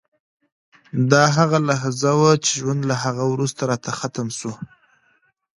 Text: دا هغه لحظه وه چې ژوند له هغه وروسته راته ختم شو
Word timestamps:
دا 1.11 1.23
هغه 1.37 1.57
لحظه 1.69 2.11
وه 2.21 2.31
چې 2.43 2.51
ژوند 2.59 2.81
له 2.89 2.95
هغه 3.03 3.23
وروسته 3.33 3.61
راته 3.71 3.89
ختم 3.99 4.27
شو 4.37 4.51